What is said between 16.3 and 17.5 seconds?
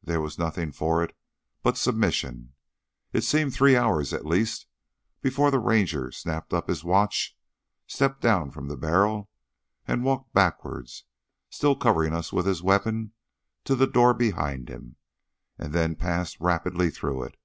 rapidly through it.